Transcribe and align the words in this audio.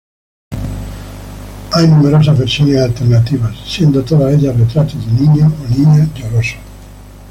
Hay 1.73 1.87
numerosas 1.87 2.35
versiones 2.35 2.81
alternativas, 2.81 3.55
siendo 3.67 4.03
todas 4.03 4.33
ellas 4.33 4.57
retratos 4.57 4.95
de 5.05 5.11
niños 5.11 5.53
o 5.63 5.69
niñas 5.77 6.09
llorosos. 6.15 6.55